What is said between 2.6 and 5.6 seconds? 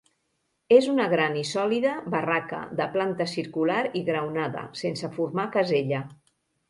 de planta circular i graonada, sense formar